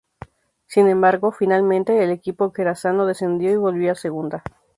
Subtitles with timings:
[0.65, 4.43] Sin embargo, finalmente el equipo jerezano descendió y volvió a Segunda.